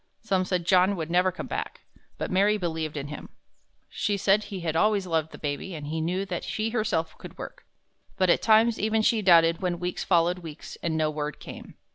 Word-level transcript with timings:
Some 0.23 0.45
said 0.45 0.65
John 0.65 0.95
would 0.95 1.11
never 1.11 1.31
come 1.31 1.45
back. 1.45 1.81
But 2.17 2.31
Mary 2.31 2.57
believed 2.57 2.97
in 2.97 3.09
him. 3.09 3.29
She 3.87 4.17
said 4.17 4.41
that 4.41 4.45
he 4.47 4.61
had 4.61 4.75
always 4.75 5.05
loved 5.05 5.31
the 5.31 5.37
baby 5.37 5.75
and 5.75 5.85
he 5.85 6.01
knew 6.01 6.25
that 6.25 6.43
she 6.43 6.71
herself 6.71 7.15
could 7.19 7.37
work. 7.37 7.67
But 8.17 8.31
at 8.31 8.41
times 8.41 8.79
even 8.79 9.03
she 9.03 9.21
doubted 9.21 9.61
when 9.61 9.79
weeks 9.79 10.03
followed 10.03 10.39
weeks 10.39 10.75
and 10.81 10.97
no 10.97 11.11
word 11.11 11.39
came. 11.39 11.75